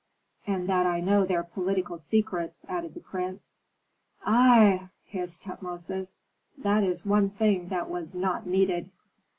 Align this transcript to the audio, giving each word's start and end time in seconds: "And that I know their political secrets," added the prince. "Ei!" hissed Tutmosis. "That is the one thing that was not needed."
"And 0.47 0.67
that 0.67 0.87
I 0.87 0.99
know 0.99 1.25
their 1.27 1.43
political 1.43 1.95
secrets," 1.99 2.65
added 2.67 2.95
the 2.95 3.01
prince. 3.01 3.59
"Ei!" 4.27 4.87
hissed 5.03 5.43
Tutmosis. 5.43 6.17
"That 6.57 6.83
is 6.83 7.03
the 7.03 7.09
one 7.09 7.29
thing 7.29 7.67
that 7.67 7.87
was 7.87 8.15
not 8.15 8.47
needed." 8.47 8.89